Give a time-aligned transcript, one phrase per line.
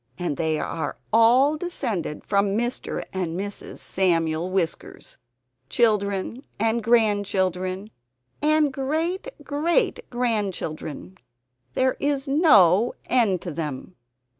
[0.17, 3.03] And they are all descended from Mr.
[3.13, 3.77] and Mrs.
[3.77, 5.19] Samuel Whiskers
[5.69, 7.91] children and grandchildren
[8.41, 11.19] and great great grandchildren.
[11.75, 13.95] There is no end to them!